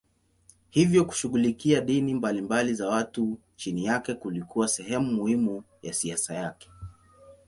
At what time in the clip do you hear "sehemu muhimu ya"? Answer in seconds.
4.67-5.93